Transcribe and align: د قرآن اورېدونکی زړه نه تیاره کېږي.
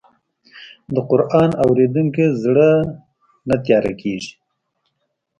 د 0.93 0.95
قرآن 1.09 1.49
اورېدونکی 1.65 2.25
زړه 2.43 2.69
نه 3.47 3.55
تیاره 3.65 3.93
کېږي. 4.01 4.33